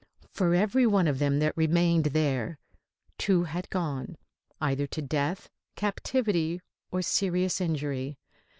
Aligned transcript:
Flor 0.31 0.55
every 0.55 0.87
one 0.87 1.07
of 1.07 1.19
them 1.19 1.37
that 1.37 1.55
remained 1.55 2.05
there, 2.05 2.57
two 3.19 3.43
had 3.43 3.69
gone, 3.69 4.17
either 4.59 4.87
to 4.87 4.99
death, 5.03 5.47
captivity 5.75 6.59
or 6.89 7.03
serious 7.03 7.61
injury. 7.61 8.17